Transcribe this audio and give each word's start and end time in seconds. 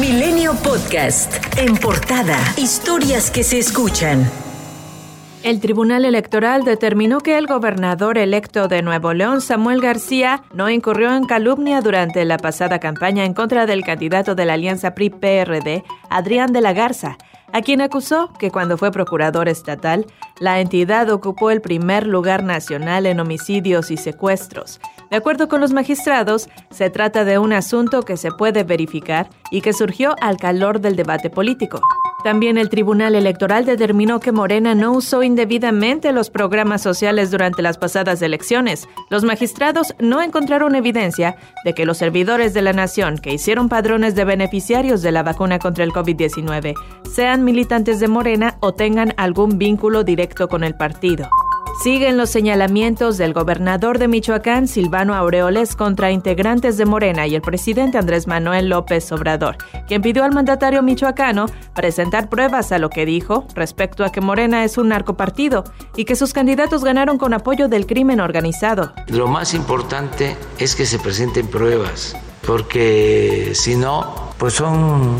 Milenio 0.00 0.54
Podcast. 0.62 1.34
En 1.56 1.76
portada. 1.76 2.38
Historias 2.56 3.32
que 3.32 3.42
se 3.42 3.58
escuchan. 3.58 4.30
El 5.42 5.58
Tribunal 5.58 6.04
Electoral 6.04 6.62
determinó 6.62 7.18
que 7.18 7.36
el 7.36 7.48
gobernador 7.48 8.16
electo 8.16 8.68
de 8.68 8.82
Nuevo 8.82 9.12
León, 9.12 9.40
Samuel 9.40 9.80
García, 9.80 10.44
no 10.54 10.70
incurrió 10.70 11.12
en 11.16 11.24
calumnia 11.24 11.80
durante 11.80 12.24
la 12.24 12.36
pasada 12.36 12.78
campaña 12.78 13.24
en 13.24 13.34
contra 13.34 13.66
del 13.66 13.82
candidato 13.82 14.36
de 14.36 14.44
la 14.44 14.52
Alianza 14.52 14.94
PRI-PRD, 14.94 15.82
Adrián 16.10 16.52
de 16.52 16.60
la 16.60 16.74
Garza, 16.74 17.18
a 17.52 17.62
quien 17.62 17.80
acusó 17.80 18.32
que 18.38 18.52
cuando 18.52 18.78
fue 18.78 18.92
procurador 18.92 19.48
estatal, 19.48 20.06
la 20.38 20.60
entidad 20.60 21.10
ocupó 21.10 21.50
el 21.50 21.60
primer 21.60 22.06
lugar 22.06 22.44
nacional 22.44 23.04
en 23.06 23.18
homicidios 23.18 23.90
y 23.90 23.96
secuestros. 23.96 24.80
De 25.10 25.16
acuerdo 25.16 25.48
con 25.48 25.60
los 25.60 25.72
magistrados, 25.72 26.48
se 26.70 26.90
trata 26.90 27.24
de 27.24 27.38
un 27.38 27.52
asunto 27.52 28.02
que 28.02 28.16
se 28.16 28.30
puede 28.30 28.64
verificar 28.64 29.30
y 29.50 29.62
que 29.62 29.72
surgió 29.72 30.14
al 30.20 30.36
calor 30.36 30.80
del 30.80 30.96
debate 30.96 31.30
político. 31.30 31.80
También 32.24 32.58
el 32.58 32.68
Tribunal 32.68 33.14
Electoral 33.14 33.64
determinó 33.64 34.18
que 34.18 34.32
Morena 34.32 34.74
no 34.74 34.92
usó 34.92 35.22
indebidamente 35.22 36.12
los 36.12 36.30
programas 36.30 36.82
sociales 36.82 37.30
durante 37.30 37.62
las 37.62 37.78
pasadas 37.78 38.20
elecciones. 38.20 38.88
Los 39.08 39.22
magistrados 39.22 39.94
no 40.00 40.20
encontraron 40.20 40.74
evidencia 40.74 41.36
de 41.64 41.74
que 41.74 41.86
los 41.86 41.96
servidores 41.96 42.54
de 42.54 42.62
la 42.62 42.72
nación 42.72 43.18
que 43.18 43.32
hicieron 43.32 43.68
padrones 43.68 44.16
de 44.16 44.24
beneficiarios 44.24 45.00
de 45.00 45.12
la 45.12 45.22
vacuna 45.22 45.60
contra 45.60 45.84
el 45.84 45.92
COVID-19 45.92 46.74
sean 47.08 47.44
militantes 47.44 48.00
de 48.00 48.08
Morena 48.08 48.56
o 48.60 48.74
tengan 48.74 49.14
algún 49.16 49.56
vínculo 49.56 50.02
directo 50.02 50.48
con 50.48 50.64
el 50.64 50.74
partido. 50.74 51.28
Siguen 51.80 52.16
los 52.16 52.30
señalamientos 52.30 53.18
del 53.18 53.32
gobernador 53.32 54.00
de 54.00 54.08
Michoacán, 54.08 54.66
Silvano 54.66 55.14
Aureoles, 55.14 55.76
contra 55.76 56.10
integrantes 56.10 56.76
de 56.76 56.84
Morena 56.86 57.28
y 57.28 57.36
el 57.36 57.40
presidente 57.40 57.98
Andrés 57.98 58.26
Manuel 58.26 58.68
López 58.68 59.12
Obrador, 59.12 59.58
quien 59.86 60.02
pidió 60.02 60.24
al 60.24 60.32
mandatario 60.32 60.82
michoacano 60.82 61.46
presentar 61.76 62.28
pruebas 62.28 62.72
a 62.72 62.78
lo 62.78 62.90
que 62.90 63.06
dijo 63.06 63.46
respecto 63.54 64.04
a 64.04 64.10
que 64.10 64.20
Morena 64.20 64.64
es 64.64 64.76
un 64.76 64.88
narcopartido 64.88 65.62
y 65.94 66.04
que 66.04 66.16
sus 66.16 66.32
candidatos 66.32 66.82
ganaron 66.82 67.16
con 67.16 67.32
apoyo 67.32 67.68
del 67.68 67.86
crimen 67.86 68.18
organizado. 68.18 68.92
Lo 69.06 69.28
más 69.28 69.54
importante 69.54 70.36
es 70.58 70.74
que 70.74 70.84
se 70.84 70.98
presenten 70.98 71.46
pruebas, 71.46 72.16
porque 72.44 73.52
si 73.54 73.76
no, 73.76 74.32
pues 74.36 74.54
son 74.54 75.16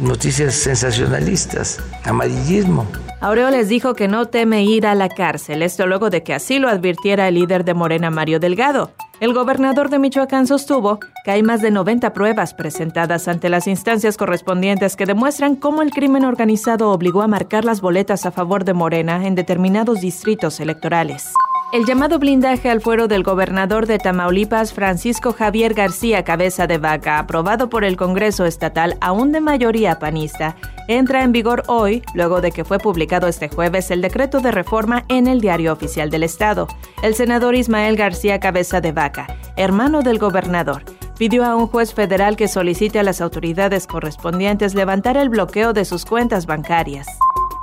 noticias 0.00 0.54
sensacionalistas, 0.54 1.80
amarillismo. 2.04 2.86
Aureoles 3.20 3.68
dijo 3.68 3.94
que 3.94 4.08
no 4.08 4.26
teme 4.26 4.64
ir 4.64 4.86
a 4.86 4.94
la 4.94 5.08
cárcel, 5.08 5.62
esto 5.62 5.86
luego 5.86 6.10
de 6.10 6.22
que 6.22 6.34
así 6.34 6.58
lo 6.58 6.68
advirtiera 6.68 7.28
el 7.28 7.36
líder 7.36 7.64
de 7.64 7.74
Morena, 7.74 8.10
Mario 8.10 8.38
Delgado. 8.40 8.90
El 9.20 9.32
gobernador 9.32 9.88
de 9.88 9.98
Michoacán 9.98 10.46
sostuvo 10.46 10.98
que 11.24 11.30
hay 11.30 11.42
más 11.42 11.62
de 11.62 11.70
90 11.70 12.12
pruebas 12.12 12.52
presentadas 12.52 13.28
ante 13.28 13.48
las 13.48 13.66
instancias 13.66 14.16
correspondientes 14.16 14.96
que 14.96 15.06
demuestran 15.06 15.56
cómo 15.56 15.82
el 15.82 15.92
crimen 15.92 16.24
organizado 16.24 16.90
obligó 16.90 17.22
a 17.22 17.28
marcar 17.28 17.64
las 17.64 17.80
boletas 17.80 18.26
a 18.26 18.32
favor 18.32 18.64
de 18.64 18.74
Morena 18.74 19.26
en 19.26 19.34
determinados 19.34 20.00
distritos 20.00 20.60
electorales. 20.60 21.32
El 21.74 21.86
llamado 21.86 22.20
blindaje 22.20 22.70
al 22.70 22.80
fuero 22.80 23.08
del 23.08 23.24
gobernador 23.24 23.88
de 23.88 23.98
Tamaulipas, 23.98 24.72
Francisco 24.72 25.32
Javier 25.32 25.74
García 25.74 26.22
Cabeza 26.22 26.68
de 26.68 26.78
Vaca, 26.78 27.18
aprobado 27.18 27.68
por 27.68 27.82
el 27.82 27.96
Congreso 27.96 28.46
Estatal 28.46 28.96
aún 29.00 29.32
de 29.32 29.40
mayoría 29.40 29.98
panista, 29.98 30.54
entra 30.86 31.24
en 31.24 31.32
vigor 31.32 31.64
hoy, 31.66 32.04
luego 32.14 32.40
de 32.40 32.52
que 32.52 32.62
fue 32.62 32.78
publicado 32.78 33.26
este 33.26 33.48
jueves 33.48 33.90
el 33.90 34.02
decreto 34.02 34.38
de 34.38 34.52
reforma 34.52 35.04
en 35.08 35.26
el 35.26 35.40
Diario 35.40 35.72
Oficial 35.72 36.10
del 36.10 36.22
Estado. 36.22 36.68
El 37.02 37.16
senador 37.16 37.56
Ismael 37.56 37.96
García 37.96 38.38
Cabeza 38.38 38.80
de 38.80 38.92
Vaca, 38.92 39.26
hermano 39.56 40.02
del 40.02 40.20
gobernador, 40.20 40.84
pidió 41.18 41.44
a 41.44 41.56
un 41.56 41.66
juez 41.66 41.92
federal 41.92 42.36
que 42.36 42.46
solicite 42.46 43.00
a 43.00 43.02
las 43.02 43.20
autoridades 43.20 43.88
correspondientes 43.88 44.76
levantar 44.76 45.16
el 45.16 45.28
bloqueo 45.28 45.72
de 45.72 45.84
sus 45.84 46.04
cuentas 46.04 46.46
bancarias. 46.46 47.08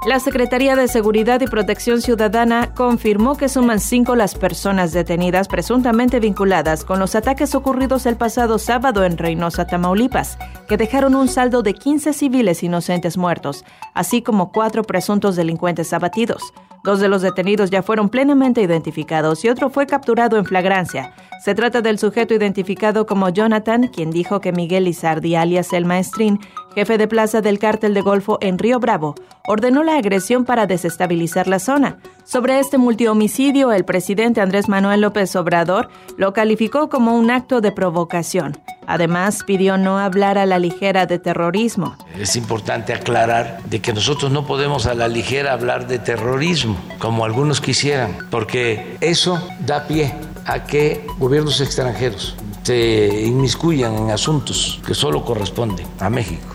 La 0.04 0.20
Secretaría 0.20 0.76
de 0.76 0.88
Seguridad 0.88 1.42
y 1.42 1.46
Protección 1.46 2.02
Ciudadana 2.02 2.74
confirmó 2.74 3.38
que 3.38 3.48
suman 3.48 3.80
cinco 3.80 4.16
las 4.16 4.34
personas 4.34 4.94
detenidas 4.94 5.48
presuntamente 5.48 6.20
vinculadas 6.20 6.84
con 6.84 6.98
los 6.98 7.14
ataques 7.14 7.54
ocurridos 7.54 8.08
el 8.08 8.17
pasado 8.17 8.58
sábado 8.58 9.06
en 9.06 9.20
Reynosa, 9.20 9.67
Tamaulipas, 9.67 10.40
que 10.67 10.78
dejaron 10.78 11.14
un 11.14 11.28
saldo 11.28 11.61
de 11.61 11.76
15 11.76 12.14
civiles 12.14 12.64
inocentes 12.64 13.16
muertos, 13.16 13.64
así 13.94 14.23
como 14.23 14.52
cuatro 14.52 14.82
presuntos 14.82 15.36
delincuentes 15.36 15.94
abatidos. 15.94 16.52
Dos 16.83 16.99
de 16.99 17.09
los 17.09 17.21
detenidos 17.21 17.69
ya 17.69 17.83
fueron 17.83 18.09
plenamente 18.09 18.61
identificados 18.61 19.45
y 19.45 19.49
otro 19.49 19.69
fue 19.69 19.86
capturado 19.86 20.37
en 20.37 20.45
flagrancia. 20.45 21.14
Se 21.43 21.53
trata 21.53 21.81
del 21.81 21.99
sujeto 21.99 22.33
identificado 22.33 23.05
como 23.05 23.30
Jonathan, 23.30 23.87
quien 23.87 24.09
dijo 24.09 24.42
que 24.42 24.52
Miguel 24.52 24.86
Lizardi, 24.86 25.36
alias 25.36 25.73
el 25.73 25.86
Maestrín, 25.86 26.39
jefe 26.73 26.97
de 26.97 27.08
plaza 27.08 27.42
del 27.42 27.59
cártel 27.59 27.93
de 27.93 28.02
Golfo 28.02 28.39
en 28.42 28.58
Río 28.58 28.80
Bravo, 28.80 29.14
ordenó 29.47 29.83
la 29.83 29.95
agresión 29.95 30.43
para 30.43 30.65
desestabilizar 30.65 31.47
la 31.47 31.59
zona. 31.59 31.97
Sobre 32.23 32.59
este 32.59 32.77
multihomicidio, 32.77 33.71
el 33.71 33.86
presidente 33.86 34.42
Andrés 34.42 34.67
Manuel 34.67 35.02
López 35.02 35.36
Obrador 35.36 35.89
lo 36.17 36.33
calificó 36.33 36.89
como 36.89 37.15
un 37.15 37.30
acto 37.30 37.61
de 37.61 37.71
provocación. 37.71 38.58
Además, 38.92 39.44
pidió 39.46 39.78
no 39.78 40.00
hablar 40.00 40.38
a 40.38 40.46
la 40.46 40.60
ligera 40.60 41.06
de 41.06 41.18
terrorismo. 41.18 41.96
Es 42.20 42.36
importante 42.36 42.94
aclarar 42.94 43.60
de 43.64 43.80
que 43.80 43.94
nosotros 43.94 44.34
no 44.34 44.46
podemos 44.46 44.86
a 44.86 44.94
la 44.94 45.08
ligera 45.08 45.54
hablar 45.54 45.88
de 45.88 45.98
terrorismo, 45.98 46.76
como 47.00 47.24
algunos 47.24 47.62
quisieran, 47.62 48.18
porque 48.30 48.98
eso 49.00 49.42
da 49.66 49.88
pie 49.88 50.14
a 50.46 50.66
que 50.66 51.08
gobiernos 51.20 51.62
extranjeros 51.62 52.36
se 52.64 53.24
inmiscuyan 53.28 53.96
en 53.96 54.12
asuntos 54.12 54.82
que 54.86 54.94
solo 54.94 55.23
corresponden 55.23 55.88
a 56.02 56.10
México. 56.10 56.54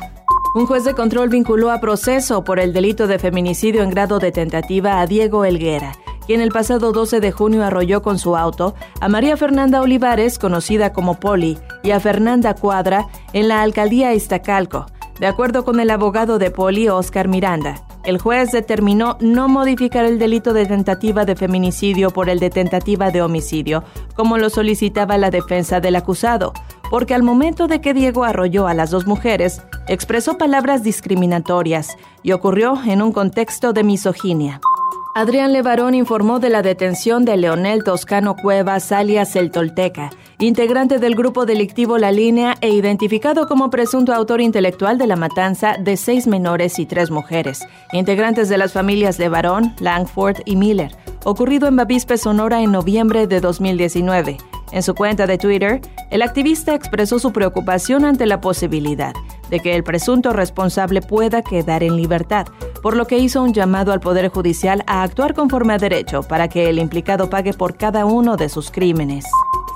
Un 0.55 0.67
juez 0.67 0.85
de 0.85 0.93
control 0.93 1.31
vinculó 1.31 1.71
a 1.71 1.81
proceso 1.81 2.45
por 2.45 2.61
el 2.61 2.75
delito 2.75 3.07
de 3.07 3.19
feminicidio 3.19 3.83
en 3.83 3.89
grado 3.89 4.19
de 4.19 4.31
tentativa 4.31 5.01
a 5.01 5.07
Diego 5.07 5.47
Elguera, 5.47 5.95
quien 6.27 6.41
el 6.41 6.51
pasado 6.51 6.93
12 6.93 7.21
de 7.21 7.33
junio 7.33 7.65
arrolló 7.65 8.03
con 8.03 8.19
su 8.19 8.37
auto 8.37 8.75
a 9.01 9.09
María 9.09 9.37
Fernanda 9.37 9.81
Olivares, 9.81 10.39
conocida 10.39 10.93
como 10.93 11.21
Poli, 11.21 11.59
y 11.83 11.93
a 11.93 12.01
Fernanda 12.01 12.55
Cuadra 12.55 13.07
en 13.33 13.49
la 13.49 13.63
alcaldía 13.63 14.15
Iztacalco, 14.15 14.87
de 15.21 15.27
acuerdo 15.27 15.65
con 15.65 15.81
el 15.81 15.91
abogado 15.91 16.39
de 16.39 16.51
Poli, 16.51 16.89
Oscar 16.89 17.29
Miranda. 17.29 17.83
El 18.05 18.19
juez 18.19 18.53
determinó 18.53 19.17
no 19.21 19.49
modificar 19.49 20.05
el 20.05 20.21
delito 20.21 20.53
de 20.53 20.65
tentativa 20.67 21.25
de 21.25 21.35
feminicidio 21.35 22.11
por 22.11 22.29
el 22.29 22.39
de 22.39 22.51
tentativa 22.51 23.11
de 23.11 23.21
homicidio, 23.21 23.83
como 24.15 24.39
lo 24.39 24.49
solicitaba 24.49 25.19
la 25.19 25.31
defensa 25.31 25.81
del 25.81 25.97
acusado, 25.97 26.53
porque 26.89 27.15
al 27.15 27.25
momento 27.25 27.67
de 27.67 27.81
que 27.81 27.95
Diego 27.95 28.23
arrolló 28.23 28.69
a 28.69 28.75
las 28.75 28.91
dos 28.91 29.09
mujeres, 29.09 29.61
expresó 29.89 30.39
palabras 30.39 30.85
discriminatorias 30.85 31.97
y 32.23 32.31
ocurrió 32.31 32.79
en 32.87 33.03
un 33.03 33.11
contexto 33.11 33.73
de 33.73 33.83
misoginia. 33.83 34.61
Adrián 35.19 35.55
Levarón 35.55 35.95
informó 35.95 36.41
de 36.41 36.51
la 36.51 36.61
detención 36.61 37.25
de 37.25 37.39
Leonel 37.39 37.85
Toscano 37.85 38.37
Cuevas, 38.37 38.93
alias 38.93 39.35
El 39.35 39.51
Tolteca, 39.51 40.11
integrante 40.39 40.99
del 40.99 41.15
grupo 41.15 41.47
delictivo 41.47 41.97
La 41.97 42.13
Línea 42.13 42.55
e 42.61 42.69
identificado 42.69 43.49
como 43.49 43.71
presunto 43.71 44.13
autor 44.13 44.43
intelectual 44.43 44.99
de 44.99 45.07
la 45.07 45.17
matanza 45.17 45.77
de 45.81 45.97
seis 45.97 46.27
menores 46.27 46.79
y 46.79 46.85
tres 46.85 47.11
mujeres, 47.11 47.67
integrantes 47.93 48.51
de 48.51 48.59
las 48.59 48.75
familias 48.75 49.19
Levarón, 49.19 49.75
Langford 49.81 50.43
y 50.45 50.55
Miller, 50.55 50.95
ocurrido 51.25 51.67
en 51.67 51.77
Bavispe, 51.77 52.19
Sonora 52.19 52.61
en 52.61 52.73
noviembre 52.73 53.27
de 53.27 53.41
2019. 53.41 54.37
En 54.73 54.83
su 54.83 54.95
cuenta 54.95 55.27
de 55.27 55.39
Twitter, 55.39 55.81
el 56.11 56.21
activista 56.21 56.75
expresó 56.75 57.19
su 57.19 57.33
preocupación 57.33 58.05
ante 58.05 58.27
la 58.27 58.43
posibilidad 58.43 59.15
de 59.49 59.61
que 59.61 59.75
el 59.77 59.85
presunto 59.85 60.33
responsable 60.33 61.01
pueda 61.01 61.43
quedar 61.43 61.83
en 61.83 61.97
libertad, 61.97 62.47
por 62.87 62.97
lo 62.97 63.09
que 63.09 63.19
hizo 63.19 63.43
un 63.43 63.53
llamado 63.53 63.93
al 63.93 63.99
Poder 63.99 64.29
Judicial 64.29 64.85
a 64.87 65.03
actuar 65.03 65.35
conforme 65.35 65.73
a 65.73 65.77
derecho 65.77 66.23
para 66.23 66.47
que 66.47 66.69
el 66.69 66.79
implicado 66.79 67.29
pague 67.29 67.53
por 67.53 67.77
cada 67.77 68.07
uno 68.07 68.37
de 68.37 68.49
sus 68.49 68.71
crímenes. 68.71 69.25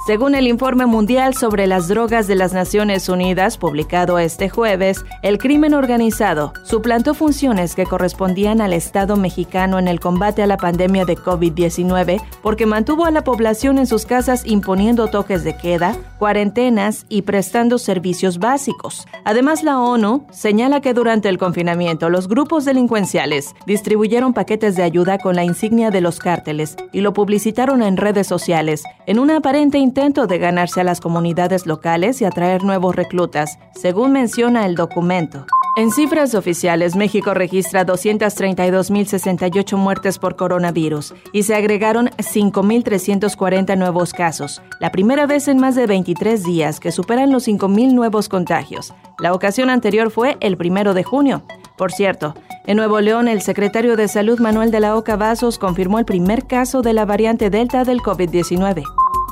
Según 0.07 0.35
el 0.35 0.47
informe 0.47 0.87
mundial 0.87 1.35
sobre 1.35 1.67
las 1.67 1.87
drogas 1.87 2.27
de 2.27 2.35
las 2.35 2.55
Naciones 2.55 3.11
Unidas, 3.11 3.59
publicado 3.59 4.19
este 4.19 4.49
jueves, 4.49 5.05
el 5.23 5.37
crimen 5.37 5.75
organizado 5.75 6.55
suplantó 6.65 7.13
funciones 7.13 7.75
que 7.75 7.85
correspondían 7.85 8.63
al 8.63 8.73
Estado 8.73 9.17
mexicano 9.17 9.79
en 9.79 9.89
el 9.89 10.01
combate 10.01 10.43
a 10.43 10.47
la 10.47 10.57
pandemia 10.57 11.05
de 11.05 11.19
COVID-19 11.19 12.23
porque 12.43 12.65
mantuvo 12.65 13.05
a 13.05 13.11
la 13.11 13.25
población 13.25 13.77
en 13.77 13.87
sus 13.87 14.07
casas 14.07 14.47
imponiendo 14.47 15.09
toques 15.09 15.45
de 15.45 15.55
queda, 15.55 15.95
cuarentenas 16.19 17.05
y 17.11 17.23
prestando 17.23 17.77
servicios 17.77 18.39
básicos. 18.39 19.07
Además, 19.27 19.63
la 19.63 19.81
ONU 19.81 20.25
señala 20.31 20.81
que 20.81 20.95
durante 20.95 21.29
el 21.29 21.37
confinamiento 21.37 22.09
los 22.09 22.27
grupos 22.27 22.65
delincuenciales 22.65 23.55
distribuyeron 23.67 24.33
paquetes 24.33 24.77
de 24.77 24.83
ayuda 24.83 25.19
con 25.19 25.37
la 25.37 25.45
insignia 25.45 25.91
de 25.91 26.01
los 26.01 26.21
cárteles 26.21 26.77
y 26.91 27.03
lo 27.03 27.13
publicitaron 27.13 27.83
en 27.83 27.99
redes 27.99 28.27
sociales 28.27 28.83
en 29.05 29.19
una 29.19 29.37
aparente 29.37 29.77
intento 29.91 30.29
de 30.29 30.39
ganarse 30.39 30.81
a 30.81 30.85
las 30.85 31.01
comunidades 31.01 31.67
locales 31.67 32.21
y 32.21 32.25
atraer 32.25 32.63
nuevos 32.63 32.95
reclutas, 32.95 33.59
según 33.75 34.13
menciona 34.13 34.65
el 34.65 34.77
documento. 34.77 35.47
En 35.77 35.91
cifras 35.91 36.37
oficiales, 36.37 36.95
México 36.95 37.35
registra 37.35 37.85
232.068 37.85 39.77
muertes 39.77 40.21
por 40.21 40.37
coronavirus 40.37 41.13
y 41.33 41.43
se 41.43 41.57
agregaron 41.57 42.11
5.340 42.11 43.77
nuevos 43.77 44.13
casos, 44.13 44.63
la 44.79 44.93
primera 44.93 45.27
vez 45.27 45.49
en 45.49 45.59
más 45.59 45.75
de 45.75 45.89
23 45.89 46.45
días 46.45 46.79
que 46.79 46.93
superan 46.93 47.33
los 47.33 47.49
5.000 47.49 47.93
nuevos 47.93 48.29
contagios. 48.29 48.95
La 49.19 49.35
ocasión 49.35 49.71
anterior 49.71 50.13
fue 50.13 50.37
el 50.39 50.57
primero 50.57 50.95
de 50.95 51.03
junio. 51.03 51.43
Por 51.77 51.91
cierto, 51.91 52.37
en 52.65 52.77
Nuevo 52.77 53.01
León, 53.01 53.27
el 53.27 53.43
secretario 53.43 53.97
de 53.97 54.07
Salud 54.07 54.39
Manuel 54.39 54.71
de 54.71 54.79
la 54.79 54.95
Oca 54.95 55.17
Vasos 55.17 55.59
confirmó 55.59 55.99
el 55.99 56.05
primer 56.05 56.47
caso 56.47 56.81
de 56.81 56.93
la 56.93 57.05
variante 57.07 57.51
Delta 57.51 57.83
del 57.83 57.99
COVID-19. 57.99 58.85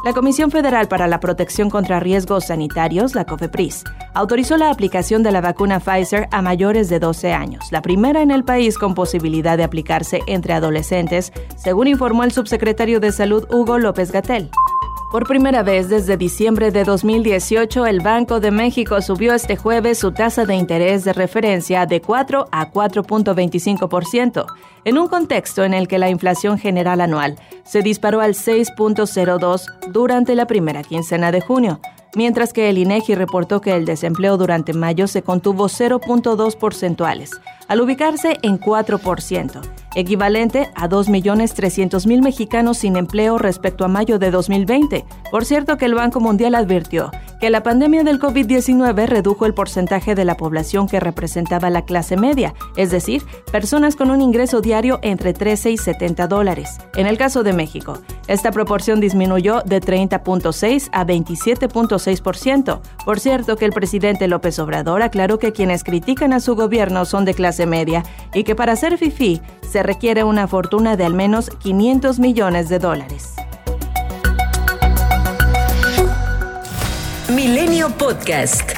La 0.05 0.13
Comisión 0.13 0.53
Federal 0.53 0.87
para 0.87 1.09
la 1.09 1.19
Protección 1.19 1.71
contra 1.71 1.99
Riesgos 1.99 2.47
Sanitarios, 2.47 3.17
la 3.17 3.25
COFEPRIS, 3.25 3.83
autorizó 4.15 4.57
la 4.57 4.71
aplicación 4.71 5.25
de 5.25 5.33
la 5.33 5.41
vacuna 5.41 5.81
Pfizer 5.81 6.29
a 6.31 6.41
mayores 6.41 6.89
de 6.89 7.01
12 7.01 7.33
años, 7.33 7.73
la 7.73 7.83
primera 7.83 8.23
en 8.23 8.31
el 8.31 8.45
país 8.45 8.79
con 8.79 8.95
posibilidad 8.95 9.57
de 9.57 9.65
aplicarse 9.65 10.21
entre 10.29 10.53
adolescentes, 10.53 11.33
según 11.57 11.89
informó 11.89 12.23
el 12.23 12.33
subsecretario 12.33 13.01
de 13.01 13.11
Salud 13.11 13.47
Hugo 13.51 13.79
López 13.79 14.13
Gatel. 14.13 14.51
Por 15.11 15.27
primera 15.27 15.63
vez 15.63 15.89
desde 15.89 16.19
diciembre 16.19 16.71
de 16.71 16.85
2018, 16.85 17.87
el 17.87 18.01
Banco 18.01 18.41
de 18.41 18.51
México 18.51 19.01
subió 19.01 19.33
este 19.33 19.57
jueves 19.57 19.97
su 19.97 20.13
tasa 20.13 20.45
de 20.45 20.55
interés 20.55 21.03
de 21.05 21.15
referencia 21.15 21.87
de 21.87 22.03
4 22.03 22.49
a 22.53 22.71
4.25%, 22.71 24.45
en 24.85 24.99
un 24.99 25.09
contexto 25.09 25.65
en 25.65 25.73
el 25.73 25.89
que 25.89 25.97
la 25.97 26.11
inflación 26.11 26.59
general 26.59 27.01
anual 27.01 27.37
se 27.65 27.81
disparó 27.81 28.21
al 28.21 28.35
6.02 28.35 29.91
durante 29.93 30.35
la 30.35 30.47
primera 30.47 30.83
quincena 30.83 31.33
de 31.33 31.41
junio, 31.41 31.81
mientras 32.15 32.53
que 32.53 32.69
el 32.69 32.79
INEGI 32.79 33.15
reportó 33.15 33.61
que 33.61 33.75
el 33.75 33.85
desempleo 33.85 34.37
durante 34.37 34.73
mayo 34.73 35.07
se 35.07 35.23
contuvo 35.23 35.67
0.2 35.67 36.57
porcentuales, 36.57 37.31
al 37.69 37.81
ubicarse 37.81 38.39
en 38.43 38.59
4% 38.59 39.61
equivalente 39.95 40.71
a 40.75 40.89
2.300.000 40.89 42.23
mexicanos 42.23 42.79
sin 42.79 42.97
empleo 42.97 43.39
respecto 43.39 43.85
a 43.85 43.89
mayo 43.89 44.19
de 44.19 44.31
2020. 44.31 45.05
Por 45.31 45.45
cierto 45.45 45.77
que 45.77 45.87
el 45.87 45.95
Banco 45.95 46.21
Mundial 46.21 46.55
advirtió 46.55 47.11
que 47.41 47.51
la 47.51 47.63
pandemia 47.63 48.05
del 48.05 48.19
COVID-19 48.19 49.07
redujo 49.07 49.47
el 49.47 49.55
porcentaje 49.55 50.15
de 50.15 50.25
la 50.25 50.37
población 50.37 50.89
que 50.89 51.01
representaba 51.01 51.71
la 51.71 51.85
clase 51.85 52.17
media, 52.17 52.55
es 52.77 52.91
decir, 52.91 53.25
personas 53.53 53.97
con 53.97 54.11
un 54.11 54.21
ingreso 54.21 54.61
diario 54.61 54.99
entre 55.03 55.33
13 55.33 55.71
y 55.71 55.79
70 55.79 56.27
dólares. 56.27 56.79
En 56.97 57.07
el 57.07 57.17
caso 57.17 57.43
de 57.43 57.53
México, 57.53 57.99
esta 58.27 58.51
proporción 58.51 59.01
disminuyó 59.01 59.63
de 59.65 59.81
30.6 59.81 60.89
a 60.93 61.05
27.6%. 61.05 62.81
Por 63.05 63.21
cierto 63.21 63.57
que 63.57 63.65
el 63.65 63.73
presidente 63.73 64.29
López 64.29 64.59
Obrador 64.59 65.03
aclaró 65.03 65.39
que 65.39 65.53
quienes 65.53 65.85
critican 65.85 66.33
a 66.33 66.41
su 66.41 66.55
gobierno 66.57 67.05
son 67.05 67.25
de 67.25 67.35
clase 67.35 67.67
media 67.67 68.03
y 68.35 68.45
que 68.45 68.55
para 68.55 68.77
ser 68.77 68.99
FIFI 68.99 69.41
se 69.61 69.83
requiere 69.83 70.25
una 70.25 70.49
fortuna 70.49 70.97
de 70.97 71.05
al 71.05 71.15
menos 71.15 71.51
500 71.51 72.19
millones 72.19 72.69
de 72.69 72.79
dólares. 72.79 73.38
Milenio 77.39 77.89
Podcast. 77.91 78.78